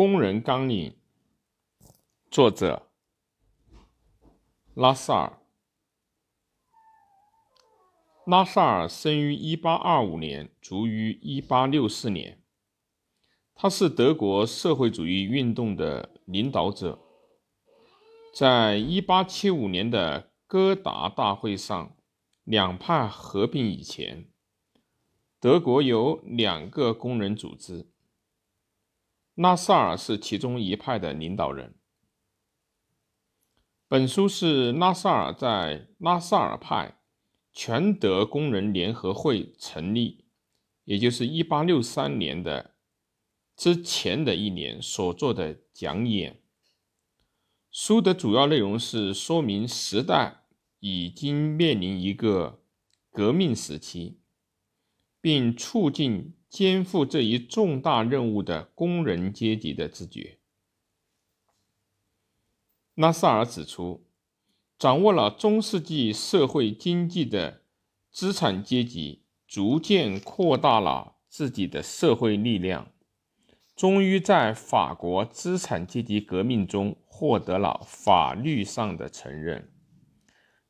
[0.00, 0.96] 工人纲领，
[2.30, 2.88] 作者
[4.72, 5.38] 拉萨尔。
[8.24, 12.42] 拉萨尔生于1825年，卒于1864年。
[13.54, 16.98] 他是德国社会主义运动的领导者。
[18.34, 21.94] 在1875年的哥达大会上，
[22.44, 24.30] 两派合并以前。
[25.38, 27.90] 德国有两个工人组织，
[29.34, 31.74] 拉萨尔是其中一派的领导人。
[33.88, 37.00] 本书是拉萨尔在拉萨尔派
[37.52, 40.26] 全德工人联合会成立，
[40.84, 42.76] 也就是一八六三年的
[43.56, 46.42] 之前的一年所做的讲演。
[47.70, 50.44] 书的主要内容是说明时代
[50.78, 52.62] 已经面临一个
[53.10, 54.20] 革命时期。
[55.22, 60.38] 并促进肩负这一重大任务的工人阶级的自觉。
[62.94, 64.04] 拉萨尔指出，
[64.76, 67.62] 掌握了中世纪社会经济的
[68.10, 72.90] 资产阶级逐渐扩大了自己的社会力量，
[73.76, 79.72] 终于在法国资产阶级革命中获得了法律上的承认，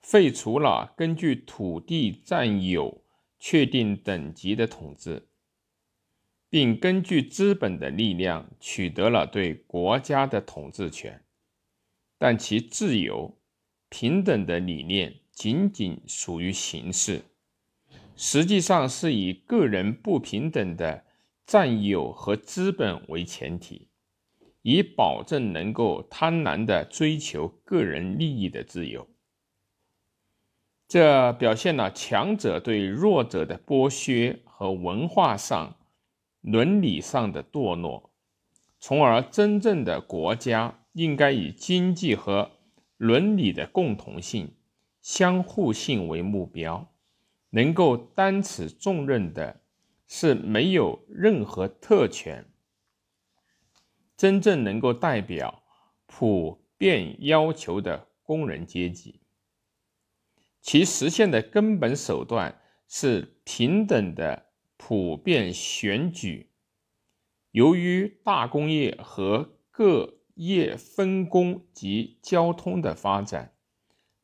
[0.00, 3.02] 废除了根据土地占有。
[3.38, 5.28] 确定等级的统治，
[6.48, 11.22] 并根据资本的力量取得了对国家的统治权，
[12.18, 13.36] 但其自由、
[13.88, 17.22] 平等的理念仅仅属于形式，
[18.16, 21.04] 实际上是以个人不平等的
[21.46, 23.88] 占有和资本为前提，
[24.62, 29.06] 以保证能够贪婪的追求个人利益的自由。
[30.88, 35.76] 这表现了强者对弱者的剥削和文化上、
[36.46, 38.12] 伦理上的堕落，
[38.78, 42.52] 从而真正的国家应该以经济和
[42.96, 44.54] 伦理的共同性、
[45.02, 46.92] 相互性为目标。
[47.50, 49.60] 能够担此重任的
[50.06, 52.44] 是没有任何特权、
[54.16, 55.62] 真正能够代表
[56.06, 59.20] 普遍要求的工人阶级。
[60.60, 64.46] 其实现的根本手段是平等的
[64.76, 66.50] 普遍选举。
[67.50, 73.56] 由于大工业和各业分工及交通的发展，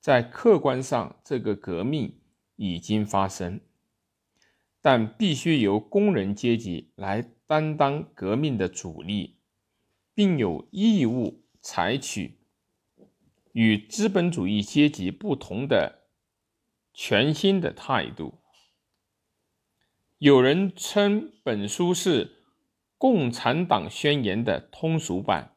[0.00, 2.20] 在客观上这个革命
[2.56, 3.60] 已经发生，
[4.80, 9.38] 但必须由工人阶级来担当革命的主力，
[10.14, 12.40] 并有义务采取
[13.52, 16.00] 与资本主义阶级不同的。
[16.94, 18.41] 全新的态度。
[20.22, 22.26] 有人称本书是
[22.96, 25.56] 《共产党宣言》的通俗版，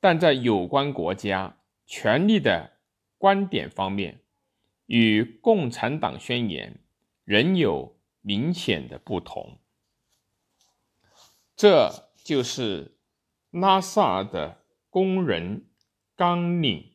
[0.00, 2.78] 但在有关国家权力的
[3.18, 4.20] 观点方面，
[4.86, 6.76] 与《共产党宣言》
[7.24, 9.58] 仍有明显的不同。
[11.54, 12.96] 这就是
[13.50, 15.66] 拉萨的工人
[16.16, 16.92] 纲领。